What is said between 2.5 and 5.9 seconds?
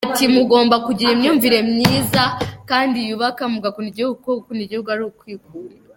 kandi yubaka, mugakunda igihugu kuko gukunda igihugu ari ukwikunda.